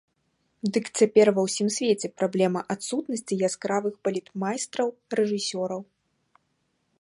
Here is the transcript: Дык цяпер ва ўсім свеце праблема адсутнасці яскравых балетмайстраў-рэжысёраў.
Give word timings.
Дык 0.75 0.85
цяпер 1.01 1.27
ва 1.35 1.41
ўсім 1.47 1.67
свеце 1.75 2.07
праблема 2.21 2.63
адсутнасці 2.77 3.39
яскравых 3.49 3.93
балетмайстраў-рэжысёраў. 4.09 5.81